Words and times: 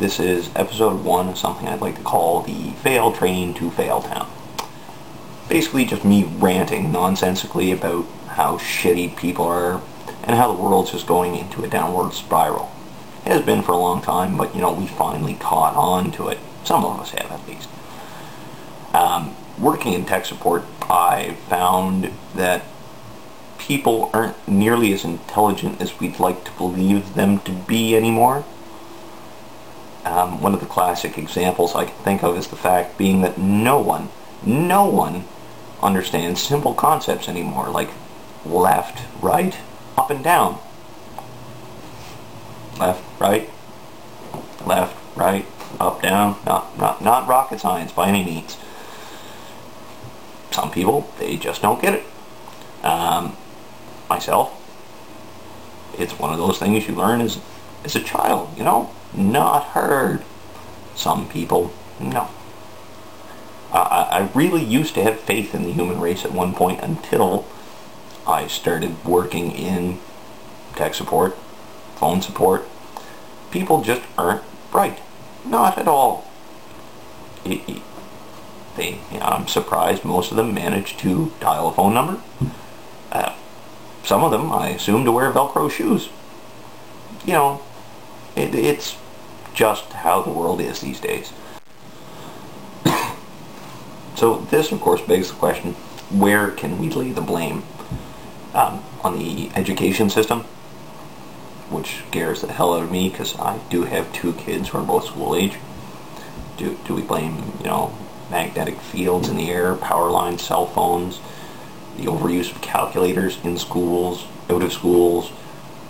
This 0.00 0.18
is 0.18 0.48
episode 0.56 1.04
one 1.04 1.28
of 1.28 1.36
something 1.36 1.68
I'd 1.68 1.82
like 1.82 1.96
to 1.96 2.02
call 2.02 2.40
the 2.40 2.70
Fail 2.82 3.12
Train 3.12 3.52
to 3.52 3.70
Fail 3.70 4.00
Town. 4.00 4.30
Basically 5.46 5.84
just 5.84 6.06
me 6.06 6.24
ranting 6.24 6.90
nonsensically 6.90 7.70
about 7.70 8.06
how 8.28 8.56
shitty 8.56 9.14
people 9.18 9.44
are 9.44 9.82
and 10.24 10.36
how 10.36 10.50
the 10.50 10.58
world's 10.58 10.92
just 10.92 11.06
going 11.06 11.36
into 11.36 11.62
a 11.64 11.68
downward 11.68 12.14
spiral. 12.14 12.72
It 13.26 13.32
has 13.32 13.42
been 13.42 13.60
for 13.60 13.72
a 13.72 13.76
long 13.76 14.00
time, 14.00 14.38
but 14.38 14.54
you 14.54 14.62
know, 14.62 14.72
we 14.72 14.86
finally 14.86 15.34
caught 15.34 15.76
on 15.76 16.10
to 16.12 16.28
it. 16.28 16.38
Some 16.64 16.82
of 16.82 16.98
us 16.98 17.10
have 17.10 17.30
at 17.30 17.46
least. 17.46 17.68
Um, 18.94 19.36
working 19.58 19.92
in 19.92 20.06
tech 20.06 20.24
support, 20.24 20.64
I 20.80 21.36
found 21.50 22.10
that 22.36 22.64
people 23.58 24.08
aren't 24.14 24.48
nearly 24.48 24.94
as 24.94 25.04
intelligent 25.04 25.78
as 25.78 26.00
we'd 26.00 26.18
like 26.18 26.44
to 26.44 26.52
believe 26.52 27.12
them 27.12 27.40
to 27.40 27.52
be 27.52 27.94
anymore. 27.94 28.46
Um, 30.04 30.40
one 30.40 30.54
of 30.54 30.60
the 30.60 30.66
classic 30.66 31.18
examples 31.18 31.74
I 31.74 31.84
can 31.84 31.94
think 31.96 32.22
of 32.22 32.36
is 32.36 32.48
the 32.48 32.56
fact 32.56 32.96
being 32.96 33.20
that 33.20 33.38
no 33.38 33.78
one, 33.80 34.08
no 34.44 34.86
one 34.86 35.24
understands 35.82 36.42
simple 36.42 36.74
concepts 36.74 37.28
anymore, 37.28 37.68
like 37.68 37.90
left, 38.44 39.02
right, 39.22 39.56
up 39.96 40.10
and 40.10 40.24
down. 40.24 40.58
Left, 42.78 43.02
right, 43.20 43.50
left, 44.66 44.96
right, 45.16 45.46
up, 45.78 46.00
down. 46.02 46.38
Not, 46.46 46.78
not, 46.78 47.02
not 47.02 47.28
rocket 47.28 47.60
science 47.60 47.92
by 47.92 48.08
any 48.08 48.24
means. 48.24 48.56
Some 50.50 50.70
people, 50.70 51.12
they 51.18 51.36
just 51.36 51.62
don't 51.62 51.80
get 51.80 51.94
it. 51.94 52.04
Um, 52.84 53.36
myself, 54.08 54.56
it's 55.98 56.18
one 56.18 56.32
of 56.32 56.38
those 56.38 56.58
things 56.58 56.88
you 56.88 56.94
learn 56.94 57.20
as, 57.20 57.38
as 57.84 57.96
a 57.96 58.00
child, 58.00 58.56
you 58.56 58.64
know? 58.64 58.90
Not 59.14 59.68
heard. 59.68 60.22
Some 60.94 61.28
people, 61.28 61.72
no. 61.98 62.28
I, 63.72 64.08
I 64.10 64.30
really 64.34 64.64
used 64.64 64.94
to 64.94 65.02
have 65.02 65.20
faith 65.20 65.54
in 65.54 65.62
the 65.62 65.72
human 65.72 66.00
race 66.00 66.24
at 66.24 66.32
one 66.32 66.54
point 66.54 66.80
until 66.82 67.46
I 68.26 68.46
started 68.46 69.04
working 69.04 69.52
in 69.52 69.98
tech 70.76 70.94
support, 70.94 71.36
phone 71.96 72.22
support. 72.22 72.68
People 73.50 73.82
just 73.82 74.02
aren't 74.18 74.42
bright. 74.70 75.00
Not 75.44 75.78
at 75.78 75.88
all. 75.88 76.30
It, 77.44 77.68
it, 77.68 77.82
they, 78.76 79.00
I'm 79.20 79.48
surprised 79.48 80.04
most 80.04 80.30
of 80.30 80.36
them 80.36 80.54
manage 80.54 80.96
to 80.98 81.32
dial 81.40 81.68
a 81.68 81.72
phone 81.72 81.94
number. 81.94 82.20
Uh, 83.10 83.34
some 84.04 84.22
of 84.22 84.30
them, 84.30 84.52
I 84.52 84.70
assume, 84.70 85.04
to 85.04 85.12
wear 85.12 85.32
Velcro 85.32 85.70
shoes. 85.70 86.08
You 87.24 87.32
know, 87.32 87.62
it, 88.36 88.54
it's 88.54 88.96
just 89.54 89.92
how 89.92 90.22
the 90.22 90.30
world 90.30 90.60
is 90.60 90.80
these 90.80 91.00
days. 91.00 91.32
so 94.16 94.38
this, 94.50 94.72
of 94.72 94.80
course, 94.80 95.00
begs 95.02 95.30
the 95.30 95.36
question, 95.36 95.74
where 96.10 96.50
can 96.50 96.78
we 96.78 96.90
lay 96.90 97.12
the 97.12 97.20
blame? 97.20 97.62
Um, 98.54 98.82
on 99.02 99.18
the 99.18 99.50
education 99.54 100.10
system, 100.10 100.40
which 101.70 102.02
scares 102.08 102.40
the 102.40 102.52
hell 102.52 102.74
out 102.74 102.82
of 102.82 102.90
me 102.90 103.08
because 103.08 103.38
I 103.38 103.60
do 103.70 103.84
have 103.84 104.12
two 104.12 104.32
kids 104.32 104.68
who 104.68 104.78
are 104.78 104.84
both 104.84 105.04
school 105.06 105.36
age. 105.36 105.56
Do, 106.56 106.76
do 106.84 106.94
we 106.94 107.02
blame, 107.02 107.52
you 107.60 107.66
know, 107.66 107.96
magnetic 108.30 108.80
fields 108.80 109.28
in 109.28 109.36
the 109.36 109.50
air, 109.50 109.74
power 109.76 110.10
lines, 110.10 110.42
cell 110.42 110.66
phones, 110.66 111.20
the 111.96 112.04
overuse 112.04 112.50
of 112.50 112.60
calculators 112.60 113.38
in 113.44 113.56
schools, 113.56 114.26
out 114.48 114.62
of 114.62 114.72
schools. 114.72 115.30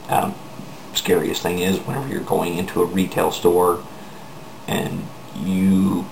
Um, 0.09 0.35
scariest 0.95 1.43
thing 1.43 1.59
is 1.59 1.79
whenever 1.79 2.09
you're 2.09 2.21
going 2.21 2.57
into 2.59 2.83
a 2.83 2.85
retail 2.85 3.31
store 3.31 3.85
and 4.67 5.07
you 5.37 6.07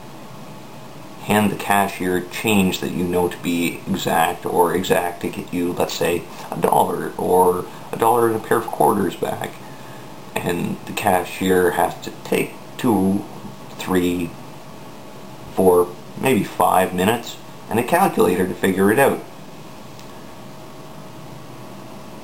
hand 1.28 1.53
the 1.53 1.56
cashier 1.56 2.22
change 2.22 2.80
that 2.80 2.91
you 2.91 3.04
know 3.04 3.28
to 3.28 3.36
be 3.38 3.80
exact 3.86 4.47
or 4.47 4.75
exact 4.75 5.20
to 5.20 5.28
get 5.28 5.53
you, 5.53 5.72
let's 5.75 5.92
say, 5.92 6.22
a 6.50 6.56
dollar 6.56 7.12
or 7.19 7.66
a 7.92 7.97
dollar 7.98 8.28
and 8.28 8.36
a 8.36 8.47
pair 8.47 8.58
of 8.58 8.66
quarters 8.66 9.14
back. 9.14 9.50
And 10.34 10.78
the 10.86 10.92
cashier 10.92 11.72
has 11.72 12.00
to 12.03 12.10
take 12.24 12.54
two, 12.78 13.24
three, 13.72 14.30
four, 15.53 15.94
maybe 16.19 16.44
five 16.44 16.94
minutes 16.94 17.36
and 17.69 17.78
a 17.78 17.84
calculator 17.84 18.47
to 18.47 18.54
figure 18.54 18.91
it 18.91 18.98
out. 18.98 19.22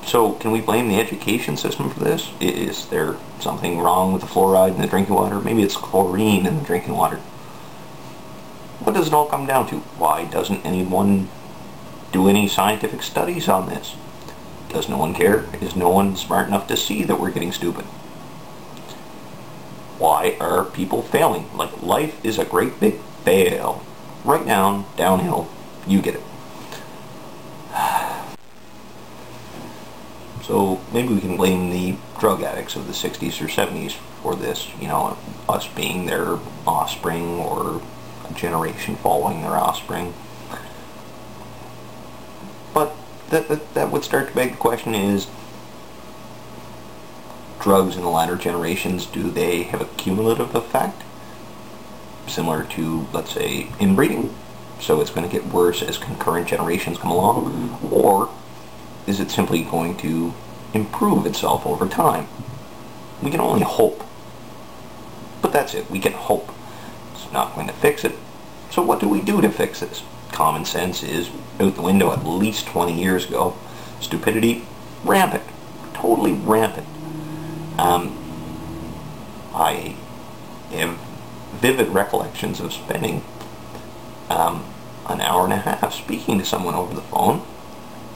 So 0.05 0.33
can 0.33 0.51
we 0.51 0.61
blame 0.61 0.87
the 0.87 0.99
education 0.99 1.57
system 1.57 1.89
for 1.89 1.99
this? 1.99 2.31
Is 2.39 2.87
there 2.89 3.15
something 3.39 3.79
wrong 3.79 4.13
with 4.13 4.21
the 4.21 4.27
fluoride 4.27 4.75
in 4.75 4.81
the 4.81 4.87
drinking 4.87 5.15
water? 5.15 5.39
Maybe 5.39 5.63
it's 5.63 5.75
chlorine 5.75 6.45
in 6.45 6.57
the 6.59 6.63
drinking 6.63 6.93
water. 6.93 7.17
What 8.79 8.93
does 8.93 9.07
it 9.07 9.13
all 9.13 9.25
come 9.25 9.47
down 9.47 9.67
to? 9.69 9.77
Why 9.97 10.25
doesn't 10.25 10.63
anyone 10.63 11.29
do 12.11 12.29
any 12.29 12.47
scientific 12.47 13.01
studies 13.01 13.49
on 13.49 13.67
this? 13.67 13.95
Does 14.69 14.87
no 14.87 14.97
one 14.97 15.15
care? 15.15 15.45
Is 15.59 15.75
no 15.75 15.89
one 15.89 16.15
smart 16.15 16.47
enough 16.47 16.67
to 16.67 16.77
see 16.77 17.03
that 17.03 17.19
we're 17.19 17.31
getting 17.31 17.51
stupid? 17.51 17.85
Why 19.97 20.37
are 20.39 20.65
people 20.65 21.01
failing? 21.01 21.49
Like 21.57 21.81
life 21.81 22.23
is 22.23 22.37
a 22.37 22.45
great 22.45 22.79
big 22.79 22.99
fail. 23.23 23.83
Right 24.23 24.45
down, 24.45 24.85
downhill, 24.97 25.49
you 25.87 26.01
get 26.01 26.15
it. 26.15 26.23
So 30.45 30.79
maybe 30.93 31.11
we 31.11 31.21
can 31.21 31.37
blame 31.37 31.71
the 31.71 31.95
drug 32.19 32.43
addicts 32.43 32.75
of 32.75 32.85
the 32.85 32.93
60s 32.93 33.41
or 33.41 33.47
70s 33.47 33.93
for 34.21 34.35
this, 34.35 34.69
you 34.79 34.87
know, 34.87 35.17
us 35.49 35.67
being 35.67 36.05
their 36.05 36.37
offspring 36.67 37.39
or 37.39 37.81
a 38.29 38.33
generation 38.35 38.95
following 38.95 39.41
their 39.41 39.57
offspring. 39.57 40.13
But 42.75 42.95
that, 43.31 43.47
that, 43.47 43.73
that 43.73 43.91
would 43.91 44.03
start 44.03 44.27
to 44.27 44.35
beg 44.35 44.51
the 44.51 44.57
question 44.57 44.93
is, 44.93 45.27
drugs 47.59 47.95
in 47.95 48.03
the 48.03 48.09
latter 48.09 48.35
generations, 48.35 49.07
do 49.07 49.31
they 49.31 49.63
have 49.63 49.81
a 49.81 49.85
cumulative 49.97 50.53
effect? 50.53 51.01
Similar 52.27 52.65
to, 52.65 53.07
let's 53.11 53.33
say, 53.33 53.71
inbreeding? 53.79 54.31
So 54.79 55.01
it's 55.01 55.09
going 55.09 55.27
to 55.27 55.35
get 55.35 55.47
worse 55.47 55.81
as 55.81 55.97
concurrent 55.97 56.47
generations 56.47 56.99
come 56.99 57.09
along? 57.09 57.79
Or 57.91 58.29
is 59.07 59.19
it 59.19 59.29
simply 59.29 59.63
going 59.63 59.97
to 59.97 60.33
improve 60.73 61.25
itself 61.25 61.65
over 61.65 61.87
time? 61.87 62.27
We 63.21 63.31
can 63.31 63.39
only 63.39 63.63
hope. 63.63 64.03
But 65.41 65.53
that's 65.53 65.73
it, 65.73 65.89
we 65.89 65.99
can 65.99 66.13
hope. 66.13 66.51
It's 67.13 67.31
not 67.31 67.55
going 67.55 67.67
to 67.67 67.73
fix 67.73 68.03
it. 68.03 68.15
So 68.71 68.81
what 68.81 68.99
do 68.99 69.07
we 69.07 69.21
do 69.21 69.41
to 69.41 69.49
fix 69.49 69.79
this? 69.79 70.03
Common 70.31 70.65
sense 70.65 71.03
is 71.03 71.29
out 71.59 71.75
the 71.75 71.81
window 71.81 72.11
at 72.11 72.25
least 72.25 72.67
20 72.67 72.99
years 72.99 73.25
ago. 73.25 73.55
Stupidity, 74.01 74.65
rampant. 75.03 75.43
Totally 75.93 76.33
rampant. 76.33 76.87
Um, 77.77 78.17
I 79.53 79.95
have 80.71 80.97
vivid 81.53 81.89
recollections 81.89 82.59
of 82.59 82.73
spending 82.73 83.23
um, 84.29 84.65
an 85.07 85.21
hour 85.21 85.45
and 85.45 85.53
a 85.53 85.57
half 85.57 85.93
speaking 85.93 86.39
to 86.39 86.45
someone 86.45 86.73
over 86.73 86.93
the 86.93 87.01
phone 87.01 87.45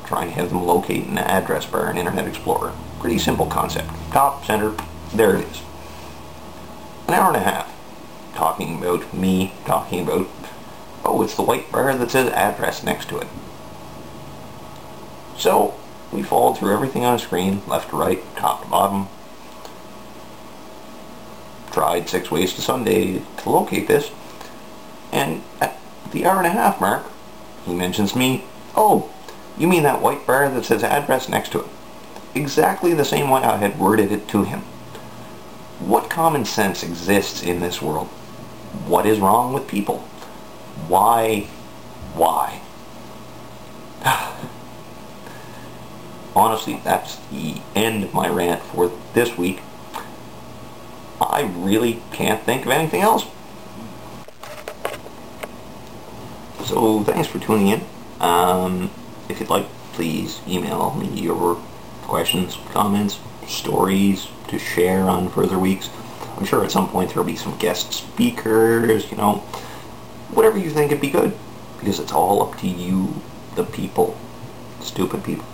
trying 0.09 0.27
to 0.27 0.33
have 0.33 0.49
them 0.49 0.65
locate 0.65 1.05
an 1.05 1.19
address 1.19 1.67
bar 1.67 1.91
in 1.91 1.97
Internet 1.97 2.27
Explorer. 2.27 2.73
Pretty 2.99 3.19
simple 3.19 3.45
concept. 3.45 3.91
Top, 4.11 4.43
center, 4.43 4.75
there 5.13 5.35
it 5.35 5.47
is. 5.47 5.61
An 7.07 7.13
hour 7.13 7.27
and 7.27 7.37
a 7.37 7.41
half 7.41 7.71
talking 8.33 8.79
about 8.79 9.13
me, 9.13 9.53
talking 9.65 10.01
about, 10.01 10.27
oh, 11.05 11.21
it's 11.21 11.35
the 11.35 11.43
white 11.43 11.71
bar 11.71 11.95
that 11.95 12.09
says 12.09 12.31
address 12.31 12.83
next 12.83 13.07
to 13.09 13.19
it. 13.19 13.27
So, 15.37 15.75
we 16.11 16.23
followed 16.23 16.57
through 16.57 16.73
everything 16.73 17.05
on 17.05 17.13
the 17.13 17.19
screen, 17.19 17.61
left 17.67 17.91
to 17.91 17.95
right, 17.95 18.23
top 18.35 18.63
to 18.63 18.67
bottom. 18.67 19.09
Tried 21.71 22.09
six 22.09 22.31
ways 22.31 22.51
to 22.55 22.61
Sunday 22.61 23.21
to 23.37 23.49
locate 23.49 23.87
this. 23.87 24.09
And 25.11 25.43
at 25.61 25.77
the 26.11 26.25
hour 26.25 26.37
and 26.37 26.47
a 26.47 26.49
half 26.49 26.81
mark, 26.81 27.05
he 27.67 27.75
mentions 27.75 28.15
me, 28.15 28.45
oh, 28.75 29.13
you 29.57 29.67
mean 29.67 29.83
that 29.83 30.01
white 30.01 30.25
bar 30.25 30.49
that 30.49 30.65
says 30.65 30.83
address 30.83 31.29
next 31.29 31.51
to 31.51 31.59
it? 31.61 31.67
Exactly 32.35 32.93
the 32.93 33.05
same 33.05 33.29
way 33.29 33.41
I 33.41 33.57
had 33.57 33.79
worded 33.79 34.11
it 34.11 34.27
to 34.29 34.43
him. 34.43 34.61
What 35.79 36.09
common 36.09 36.45
sense 36.45 36.83
exists 36.83 37.41
in 37.41 37.59
this 37.59 37.81
world? 37.81 38.07
What 38.87 39.05
is 39.05 39.19
wrong 39.19 39.53
with 39.53 39.67
people? 39.67 39.99
Why? 40.87 41.47
Why? 42.13 42.61
Honestly, 46.35 46.81
that's 46.83 47.15
the 47.31 47.61
end 47.75 48.03
of 48.03 48.13
my 48.13 48.27
rant 48.27 48.61
for 48.61 48.91
this 49.13 49.37
week. 49.37 49.61
I 51.19 51.41
really 51.55 52.01
can't 52.11 52.43
think 52.43 52.65
of 52.65 52.71
anything 52.71 53.01
else. 53.01 53.25
So 56.65 57.03
thanks 57.03 57.27
for 57.27 57.39
tuning 57.39 57.67
in. 57.69 57.81
Um, 58.19 58.91
if 59.29 59.39
you'd 59.39 59.49
like, 59.49 59.67
please 59.93 60.41
email 60.47 60.93
me 60.95 61.07
your 61.07 61.55
questions, 62.03 62.57
comments, 62.71 63.19
stories 63.47 64.27
to 64.47 64.59
share 64.59 65.03
on 65.03 65.29
further 65.29 65.57
weeks. 65.59 65.89
I'm 66.37 66.45
sure 66.45 66.63
at 66.63 66.71
some 66.71 66.89
point 66.89 67.09
there'll 67.09 67.23
be 67.23 67.35
some 67.35 67.57
guest 67.57 67.93
speakers, 67.93 69.09
you 69.11 69.17
know, 69.17 69.35
whatever 70.33 70.57
you 70.57 70.69
think 70.69 70.91
would 70.91 71.01
be 71.01 71.09
good, 71.09 71.33
because 71.79 71.99
it's 71.99 72.11
all 72.11 72.41
up 72.41 72.57
to 72.59 72.67
you, 72.67 73.21
the 73.55 73.63
people, 73.63 74.17
stupid 74.81 75.23
people. 75.23 75.45